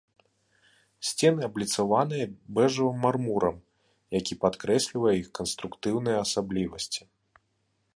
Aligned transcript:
Сцены 1.09 1.41
абліцаваныя 1.49 2.25
бэжавым 2.59 2.97
мармурам, 3.05 3.57
які 4.19 4.33
падкрэслівае 4.47 5.15
іх 5.23 5.29
канструктыўныя 5.43 6.17
асаблівасці. 6.29 7.03